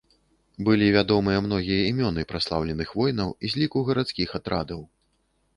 Былі 0.67 0.87
вядомыя 0.95 1.43
многія 1.47 1.83
імёны 1.91 2.25
праслаўленых 2.31 2.97
воінаў 3.03 3.37
з 3.49 3.53
ліку 3.63 3.87
гарадскіх 3.91 4.29
атрадаў. 4.41 4.81